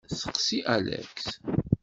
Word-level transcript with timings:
Steqsi 0.19 0.57
Alex. 0.75 1.25